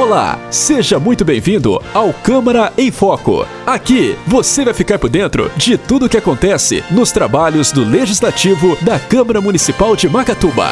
Olá, 0.00 0.40
seja 0.50 0.98
muito 0.98 1.26
bem-vindo 1.26 1.78
ao 1.92 2.10
Câmara 2.14 2.72
em 2.78 2.90
Foco. 2.90 3.46
Aqui 3.66 4.16
você 4.26 4.64
vai 4.64 4.72
ficar 4.72 4.98
por 4.98 5.10
dentro 5.10 5.52
de 5.58 5.76
tudo 5.76 6.06
o 6.06 6.08
que 6.08 6.16
acontece 6.16 6.82
nos 6.90 7.12
trabalhos 7.12 7.70
do 7.70 7.84
Legislativo 7.84 8.78
da 8.80 8.98
Câmara 8.98 9.42
Municipal 9.42 9.94
de 9.94 10.08
Macatuba. 10.08 10.68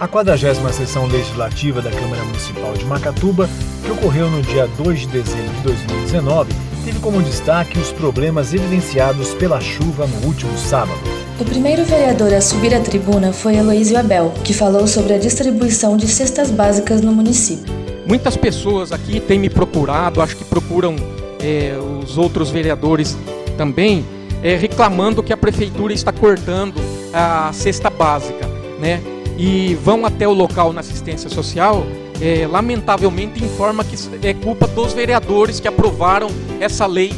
A 0.00 0.08
40 0.08 0.72
sessão 0.72 1.06
legislativa 1.06 1.82
da 1.82 1.90
Câmara 1.90 2.24
Municipal 2.24 2.72
de 2.72 2.86
Macatuba, 2.86 3.46
que 3.84 3.92
ocorreu 3.92 4.30
no 4.30 4.40
dia 4.40 4.66
2 4.78 5.00
de 5.00 5.06
dezembro 5.08 5.52
de 5.56 5.60
2019, 5.60 6.54
teve 6.82 6.98
como 7.00 7.22
destaque 7.22 7.78
os 7.78 7.92
problemas 7.92 8.54
evidenciados 8.54 9.34
pela 9.34 9.60
chuva 9.60 10.06
no 10.06 10.26
último 10.26 10.56
sábado. 10.56 10.98
O 11.38 11.44
primeiro 11.44 11.84
vereador 11.84 12.32
a 12.32 12.40
subir 12.40 12.74
à 12.74 12.80
tribuna 12.80 13.34
foi 13.34 13.58
Aloysio 13.58 13.98
Abel, 13.98 14.32
que 14.42 14.54
falou 14.54 14.86
sobre 14.86 15.12
a 15.12 15.18
distribuição 15.18 15.94
de 15.94 16.08
cestas 16.08 16.50
básicas 16.50 17.02
no 17.02 17.12
município. 17.12 17.75
Muitas 18.06 18.36
pessoas 18.36 18.92
aqui 18.92 19.20
têm 19.20 19.38
me 19.38 19.50
procurado, 19.50 20.22
acho 20.22 20.36
que 20.36 20.44
procuram 20.44 20.94
é, 21.40 21.76
os 22.02 22.16
outros 22.16 22.50
vereadores 22.50 23.16
também, 23.56 24.04
é, 24.42 24.54
reclamando 24.56 25.22
que 25.22 25.32
a 25.32 25.36
prefeitura 25.36 25.92
está 25.92 26.12
cortando 26.12 26.74
a 27.12 27.52
cesta 27.52 27.90
básica, 27.90 28.46
né? 28.78 29.02
E 29.36 29.74
vão 29.74 30.06
até 30.06 30.26
o 30.26 30.32
local 30.32 30.72
na 30.72 30.80
assistência 30.80 31.28
social 31.28 31.84
é, 32.20 32.46
lamentavelmente 32.46 33.44
informa 33.44 33.84
que 33.84 33.96
é 34.26 34.34
culpa 34.34 34.66
dos 34.66 34.92
vereadores 34.92 35.60
que 35.60 35.68
aprovaram 35.68 36.28
essa 36.60 36.86
lei, 36.86 37.12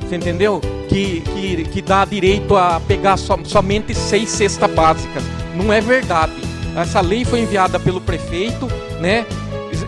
você 0.00 0.16
entendeu? 0.16 0.60
Que, 0.88 1.22
que, 1.22 1.64
que 1.64 1.82
dá 1.82 2.04
direito 2.04 2.56
a 2.56 2.80
pegar 2.80 3.16
so, 3.16 3.38
somente 3.44 3.94
seis 3.94 4.28
cestas 4.28 4.70
básicas. 4.70 5.22
Não 5.54 5.72
é 5.72 5.80
verdade. 5.80 6.32
Essa 6.76 7.00
lei 7.00 7.24
foi 7.24 7.40
enviada 7.40 7.80
pelo 7.80 8.00
prefeito, 8.00 8.68
né? 9.00 9.24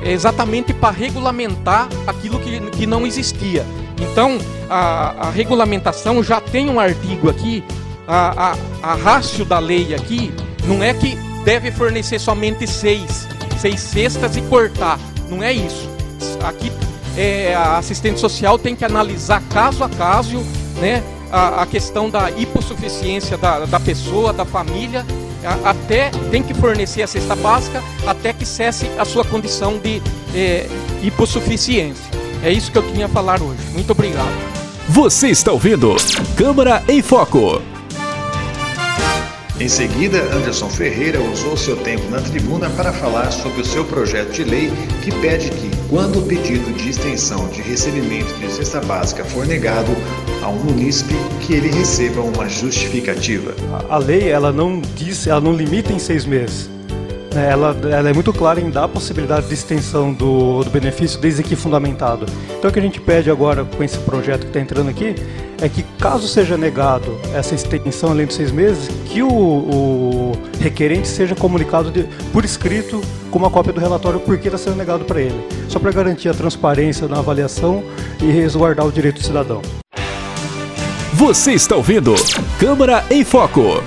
Exatamente 0.07 0.73
para 0.73 0.95
regulamentar 0.95 1.89
aquilo 2.07 2.39
que, 2.39 2.61
que 2.71 2.87
não 2.87 3.07
existia. 3.07 3.67
Então, 3.99 4.39
a, 4.69 5.29
a 5.29 5.31
regulamentação 5.31 6.23
já 6.23 6.41
tem 6.41 6.69
um 6.69 6.79
artigo 6.79 7.29
aqui, 7.29 7.65
a, 8.07 8.53
a, 8.53 8.91
a 8.93 8.95
rácio 8.95 9.45
da 9.45 9.59
lei 9.59 9.95
aqui, 9.95 10.33
não 10.65 10.83
é 10.83 10.93
que 10.95 11.17
deve 11.45 11.71
fornecer 11.73 12.19
somente 12.19 12.67
seis, 12.67 13.27
seis 13.59 13.81
cestas 13.81 14.37
e 14.37 14.43
cortar. 14.43 14.99
Não 15.29 15.43
é 15.43 15.53
isso. 15.53 15.89
Aqui 16.43 16.71
é, 17.17 17.55
a 17.55 17.79
assistente 17.79 18.21
social 18.21 18.59
tem 18.59 18.77
que 18.77 18.85
analisar 18.85 19.43
caso 19.49 19.83
a 19.83 19.89
caso, 19.89 20.39
né? 20.81 21.03
A, 21.33 21.63
a 21.63 21.67
questão 21.67 22.09
da 22.09 22.31
hipossuficiência 22.31 23.37
da, 23.37 23.65
da 23.65 23.81
pessoa, 23.81 24.33
da 24.33 24.45
família, 24.45 25.05
até 25.65 26.11
tem 26.31 26.43
que 26.43 26.55
fornecer 26.55 27.03
a 27.03 27.07
cesta 27.07 27.35
básica 27.37 27.83
até 28.07 28.33
que 28.33 28.45
cesse 28.45 28.87
a 28.99 29.05
sua 29.05 29.25
condição 29.25 29.79
de 29.79 30.03
é, 30.35 30.67
hipossuficiência. 31.03 32.05
É 32.43 32.53
isso 32.53 32.71
que 32.71 32.79
eu 32.79 32.93
tinha 32.93 33.07
a 33.07 33.09
falar 33.09 33.43
hoje. 33.43 33.61
Muito 33.73 33.91
obrigado. 33.91 34.33
Você 34.89 35.29
está 35.29 35.53
ouvindo 35.53 35.97
Câmara 36.37 36.83
em 36.89 37.03
Foco. 37.03 37.61
Em 39.59 39.69
seguida, 39.69 40.19
Anderson 40.35 40.69
Ferreira 40.69 41.19
usou 41.19 41.57
seu 41.57 41.79
tempo 41.79 42.11
na 42.11 42.21
tribuna 42.21 42.69
para 42.71 42.93
falar 42.93 43.31
sobre 43.31 43.63
o 43.63 43.65
seu 43.65 43.87
projeto 43.87 44.31
de 44.31 44.45
lei 44.45 44.71
que 45.03 45.11
pede 45.11 45.51
que, 45.51 45.71
quando 45.89 46.19
o 46.19 46.23
pedido 46.23 46.71
de 46.75 46.91
extensão 46.91 47.49
de 47.49 47.63
recebimento 47.63 48.35
de 48.35 48.53
cesta 48.53 48.83
básica 48.83 49.25
for 49.25 49.47
negado 49.47 49.91
a 50.47 50.49
um 50.49 50.59
munícipe, 50.59 51.15
que 51.41 51.55
ele 51.55 51.69
receba 51.69 52.21
uma 52.21 52.49
justificativa. 52.49 53.53
A 53.89 53.99
lei 53.99 54.29
ela 54.29 54.53
não 54.53 54.81
diz, 54.81 55.27
ela 55.27 55.41
não 55.41 55.53
limita 55.53 55.93
em 55.93 55.99
seis 55.99 56.25
meses. 56.25 56.71
Né, 57.35 57.51
ela, 57.51 57.77
ela, 57.91 58.09
é 58.09 58.13
muito 58.13 58.33
clara 58.33 58.61
em 58.61 58.71
dar 58.71 58.85
a 58.85 58.89
possibilidade 58.89 59.49
de 59.49 59.55
extensão 59.55 60.13
do, 60.13 60.63
do, 60.63 60.71
benefício 60.71 61.21
desde 61.21 61.43
que 61.43 61.57
fundamentado. 61.57 62.27
Então 62.59 62.71
o 62.71 62.73
que 62.73 62.79
a 62.79 62.83
gente 62.83 63.01
pede 63.01 63.29
agora 63.29 63.65
com 63.65 63.83
esse 63.83 63.99
projeto 63.99 64.43
que 64.43 64.47
está 64.47 64.61
entrando 64.61 64.89
aqui 64.89 65.17
é 65.61 65.69
que 65.69 65.83
caso 65.99 66.29
seja 66.29 66.57
negado 66.57 67.19
essa 67.35 67.55
extensão 67.55 68.11
além 68.11 68.27
de 68.27 68.35
seis 68.35 68.53
meses, 68.53 68.89
que 69.07 69.23
o, 69.23 69.29
o 69.29 70.33
requerente 70.61 71.09
seja 71.09 71.35
comunicado 71.35 71.91
de, 71.91 72.05
por 72.33 72.45
escrito 72.45 73.01
com 73.31 73.39
uma 73.39 73.51
cópia 73.51 73.73
do 73.73 73.81
relatório 73.81 74.21
por 74.21 74.39
que 74.39 74.47
está 74.47 74.59
sendo 74.59 74.77
negado 74.77 75.05
para 75.05 75.21
ele. 75.21 75.47
Só 75.69 75.81
para 75.81 75.91
garantir 75.91 76.29
a 76.29 76.35
transparência 76.35 77.09
na 77.09 77.19
avaliação 77.19 77.83
e 78.23 78.31
resguardar 78.31 78.87
o 78.87 78.93
direito 78.93 79.17
do 79.17 79.25
cidadão. 79.25 79.61
Você 81.17 81.53
está 81.55 81.75
ouvindo 81.75 82.15
Câmara 82.59 83.03
em 83.11 83.25
Foco. 83.25 83.83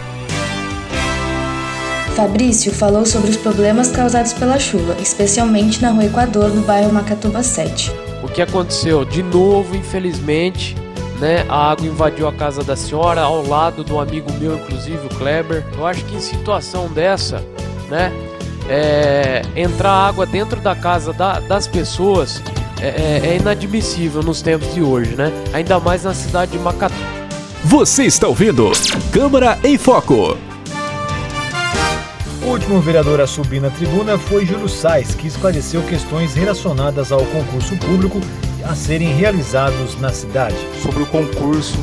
Fabrício 2.16 2.74
falou 2.74 3.06
sobre 3.06 3.30
os 3.30 3.38
problemas 3.38 3.92
causados 3.92 4.34
pela 4.34 4.58
chuva, 4.58 4.96
especialmente 5.00 5.80
na 5.80 5.92
rua 5.92 6.06
Equador, 6.06 6.50
no 6.50 6.64
bairro 6.64 6.92
Macatuba 6.92 7.44
7. 7.44 7.92
O 8.24 8.28
que 8.28 8.42
aconteceu? 8.42 9.06
De 9.06 9.22
novo, 9.22 9.76
infelizmente, 9.76 10.76
né, 11.20 11.46
a 11.48 11.70
água 11.70 11.86
invadiu 11.86 12.28
a 12.28 12.34
casa 12.34 12.64
da 12.64 12.76
senhora, 12.76 13.22
ao 13.22 13.46
lado 13.46 13.84
do 13.84 14.00
amigo 14.00 14.34
meu, 14.40 14.56
inclusive, 14.56 15.06
o 15.06 15.16
Kleber. 15.16 15.64
Eu 15.78 15.86
acho 15.86 16.04
que 16.06 16.16
em 16.16 16.20
situação 16.20 16.88
dessa, 16.88 17.46
né, 17.92 18.12
é, 18.68 19.44
entrar 19.56 19.92
água 19.92 20.26
dentro 20.26 20.60
da 20.60 20.76
casa 20.76 21.14
da, 21.14 21.40
das 21.42 21.68
pessoas 21.68 22.42
é, 22.82 22.88
é, 22.88 23.28
é 23.34 23.38
inadmissível 23.38 24.24
nos 24.24 24.42
tempos 24.42 24.74
de 24.74 24.82
hoje, 24.82 25.16
né? 25.16 25.32
Ainda 25.54 25.80
mais 25.80 26.06
na 26.06 26.14
cidade 26.16 26.54
de 26.54 26.58
Macatuba. 26.58 27.19
Você 27.66 28.06
está 28.06 28.26
ouvindo 28.26 28.72
Câmara 29.12 29.60
em 29.66 29.78
Foco. 29.78 30.38
O 32.42 32.46
último 32.46 32.80
vereador 32.80 33.20
a 33.20 33.28
subir 33.28 33.62
na 33.62 33.70
tribuna 33.70 34.18
foi 34.18 34.46
Júlio 34.46 34.70
Sais, 34.70 35.14
que 35.14 35.28
esclareceu 35.28 35.82
questões 35.84 36.34
relacionadas 36.34 37.12
ao 37.12 37.20
concurso 37.26 37.76
público 37.76 38.22
a 38.64 38.74
serem 38.74 39.14
realizados 39.14 40.00
na 40.00 40.10
cidade. 40.10 40.56
Sobre 40.82 41.04
o 41.04 41.06
concurso, 41.06 41.78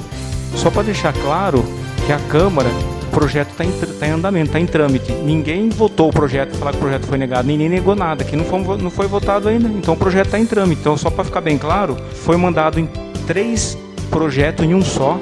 só 0.54 0.70
para 0.70 0.84
deixar 0.84 1.12
claro 1.12 1.62
que 2.06 2.12
a 2.12 2.18
Câmara, 2.20 2.70
o 3.02 3.10
projeto 3.10 3.50
está 3.50 3.64
em, 3.64 3.70
tá 3.70 4.06
em, 4.06 4.12
andamento, 4.12 4.46
está 4.46 4.58
em 4.58 4.66
trâmite. 4.66 5.12
Ninguém 5.12 5.68
votou 5.68 6.08
o 6.08 6.12
projeto, 6.12 6.56
falar 6.56 6.72
que 6.72 6.78
o 6.78 6.80
projeto 6.80 7.06
foi 7.06 7.18
negado, 7.18 7.46
ninguém 7.46 7.68
negou 7.68 7.94
nada, 7.94 8.24
que 8.24 8.34
não 8.34 8.46
foi, 8.46 8.78
não 8.78 8.90
foi 8.90 9.06
votado 9.06 9.46
ainda. 9.46 9.68
Então 9.68 9.92
o 9.92 9.96
projeto 9.96 10.26
está 10.26 10.38
em 10.38 10.46
trâmite. 10.46 10.80
Então, 10.80 10.96
só 10.96 11.10
para 11.10 11.22
ficar 11.22 11.42
bem 11.42 11.58
claro, 11.58 11.98
foi 12.24 12.36
mandado 12.38 12.80
em 12.80 12.88
três 13.26 13.76
projetos 14.10 14.64
em 14.64 14.74
um 14.74 14.82
só, 14.82 15.20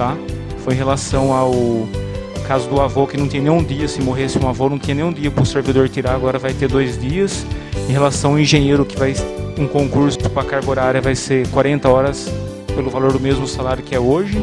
tá? 0.00 0.16
Foi 0.64 0.72
em 0.72 0.76
relação 0.78 1.30
ao 1.30 1.52
caso 2.48 2.66
do 2.70 2.80
avô 2.80 3.06
que 3.06 3.18
não 3.18 3.28
tinha 3.28 3.42
nenhum 3.42 3.62
dia, 3.62 3.86
se 3.86 4.00
morresse 4.00 4.38
um 4.38 4.48
avô, 4.48 4.70
não 4.70 4.78
tinha 4.78 4.94
nenhum 4.94 5.12
dia 5.12 5.30
para 5.30 5.42
o 5.42 5.46
servidor 5.46 5.90
tirar, 5.90 6.14
agora 6.14 6.38
vai 6.38 6.54
ter 6.54 6.68
dois 6.68 6.98
dias. 6.98 7.44
Em 7.86 7.92
relação 7.92 8.30
ao 8.30 8.38
engenheiro 8.38 8.86
que 8.86 8.98
vai 8.98 9.14
um 9.58 9.68
concurso 9.68 10.18
para 10.30 10.42
carga 10.42 10.70
horária 10.70 11.00
vai 11.02 11.14
ser 11.14 11.46
40 11.48 11.86
horas 11.86 12.32
pelo 12.74 12.88
valor 12.88 13.12
do 13.12 13.20
mesmo 13.20 13.46
salário 13.46 13.82
que 13.82 13.94
é 13.94 14.00
hoje. 14.00 14.42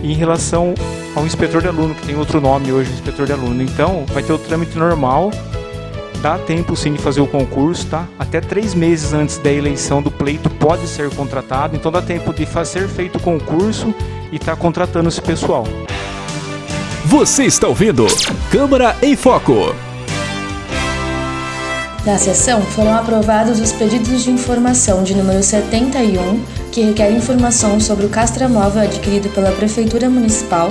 E 0.00 0.12
em 0.12 0.14
relação 0.14 0.74
ao 1.16 1.26
inspetor 1.26 1.60
de 1.60 1.66
aluno, 1.66 1.92
que 1.92 2.06
tem 2.06 2.16
outro 2.16 2.40
nome 2.40 2.70
hoje, 2.70 2.92
inspetor 2.92 3.26
de 3.26 3.32
aluno. 3.32 3.60
Então, 3.60 4.04
vai 4.06 4.22
ter 4.22 4.32
o 4.32 4.38
trâmite 4.38 4.78
normal. 4.78 5.32
Dá 6.20 6.36
tempo 6.36 6.74
sim 6.76 6.92
de 6.92 6.98
fazer 6.98 7.20
o 7.20 7.26
concurso, 7.26 7.86
tá? 7.86 8.06
Até 8.18 8.40
três 8.40 8.74
meses 8.74 9.12
antes 9.12 9.38
da 9.38 9.52
eleição 9.52 10.02
do 10.02 10.10
pleito 10.10 10.50
pode 10.50 10.86
ser 10.88 11.10
contratado. 11.10 11.76
Então 11.76 11.92
dá 11.92 12.02
tempo 12.02 12.32
de 12.34 12.44
fazer 12.44 12.88
feito 12.88 13.16
o 13.16 13.20
concurso 13.20 13.94
e 14.32 14.36
estar 14.36 14.56
tá 14.56 14.60
contratando 14.60 15.08
esse 15.08 15.22
pessoal. 15.22 15.64
Você 17.04 17.44
está 17.44 17.68
ouvindo 17.68 18.06
Câmara 18.50 18.96
em 19.00 19.16
Foco. 19.16 19.74
Na 22.04 22.16
sessão 22.16 22.62
foram 22.62 22.94
aprovados 22.94 23.60
os 23.60 23.72
pedidos 23.72 24.24
de 24.24 24.30
informação 24.30 25.02
de 25.02 25.14
número 25.14 25.42
71, 25.42 26.42
que 26.72 26.80
requer 26.82 27.10
informação 27.10 27.78
sobre 27.78 28.06
o 28.06 28.08
castramóvel 28.08 28.82
adquirido 28.82 29.28
pela 29.30 29.52
Prefeitura 29.52 30.08
Municipal, 30.08 30.68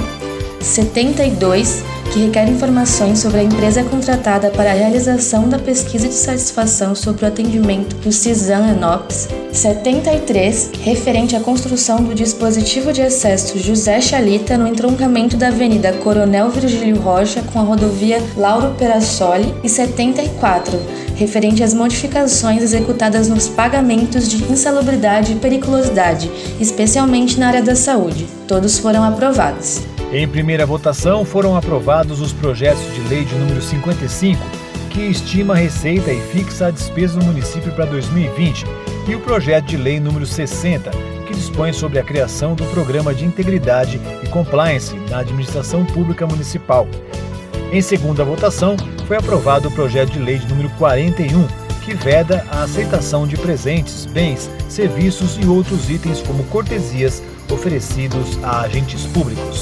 72, 0.61 1.83
que 2.11 2.19
requer 2.25 2.47
informações 2.49 3.19
sobre 3.19 3.39
a 3.39 3.43
empresa 3.43 3.83
contratada 3.83 4.49
para 4.49 4.71
a 4.71 4.73
realização 4.73 5.47
da 5.47 5.59
pesquisa 5.59 6.07
de 6.07 6.13
satisfação 6.13 6.95
sobre 6.95 7.25
o 7.25 7.27
atendimento 7.27 7.95
do 7.97 8.11
CISAM 8.11 8.67
ENOPS, 8.69 9.27
73, 9.51 10.71
referente 10.81 11.35
à 11.35 11.39
construção 11.39 12.03
do 12.03 12.13
dispositivo 12.13 12.93
de 12.93 13.01
acesso 13.01 13.57
José 13.59 13.99
Chalita 14.01 14.57
no 14.57 14.67
entroncamento 14.67 15.35
da 15.35 15.47
Avenida 15.47 15.93
Coronel 15.93 16.49
Virgílio 16.49 16.99
Rocha 16.99 17.43
com 17.53 17.59
a 17.59 17.63
rodovia 17.63 18.21
Lauro 18.35 18.73
Perassoli, 18.75 19.53
e 19.63 19.69
74, 19.69 20.79
referente 21.15 21.63
às 21.63 21.73
modificações 21.73 22.61
executadas 22.61 23.27
nos 23.27 23.47
pagamentos 23.47 24.29
de 24.29 24.43
insalubridade 24.51 25.33
e 25.33 25.35
periculosidade, 25.35 26.31
especialmente 26.59 27.39
na 27.39 27.47
área 27.47 27.61
da 27.61 27.75
saúde. 27.75 28.27
Todos 28.47 28.77
foram 28.77 29.03
aprovados. 29.03 29.81
Em 30.11 30.25
primeira 30.25 30.65
votação 30.65 31.25
foram 31.25 31.57
aprovados 31.57 32.21
os 32.21 32.31
projetos 32.31 32.93
de 32.95 33.01
lei 33.09 33.25
de 33.25 33.35
número 33.35 33.61
55, 33.61 34.41
que 34.89 35.01
estima 35.01 35.53
a 35.53 35.57
receita 35.57 36.13
e 36.13 36.21
fixa 36.31 36.67
a 36.67 36.71
despesa 36.71 37.19
do 37.19 37.25
município 37.25 37.73
para 37.73 37.85
2020, 37.85 38.65
e 39.05 39.15
o 39.15 39.19
projeto 39.19 39.65
de 39.65 39.75
lei 39.75 39.99
número 39.99 40.25
60, 40.25 40.91
que 41.27 41.33
dispõe 41.33 41.73
sobre 41.73 41.99
a 41.99 42.03
criação 42.03 42.55
do 42.55 42.63
Programa 42.67 43.13
de 43.13 43.25
Integridade 43.25 43.99
e 44.23 44.27
Compliance 44.29 44.95
na 45.09 45.19
Administração 45.19 45.85
Pública 45.85 46.25
Municipal. 46.25 46.87
Em 47.73 47.81
segunda 47.81 48.23
votação, 48.23 48.77
foi 49.07 49.17
aprovado 49.17 49.67
o 49.67 49.71
projeto 49.71 50.11
de 50.11 50.19
lei 50.19 50.37
de 50.37 50.47
número 50.47 50.69
41, 50.77 51.45
que 51.83 51.93
veda 51.93 52.45
a 52.49 52.63
aceitação 52.63 53.27
de 53.27 53.35
presentes, 53.35 54.05
bens, 54.05 54.49
serviços 54.69 55.37
e 55.37 55.45
outros 55.45 55.89
itens 55.89 56.21
como 56.21 56.45
cortesias 56.45 57.21
oferecidos 57.51 58.39
a 58.41 58.61
agentes 58.61 59.05
públicos. 59.05 59.61